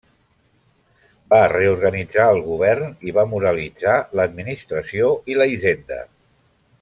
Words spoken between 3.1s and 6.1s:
va moralitzar l'administració i la hisenda.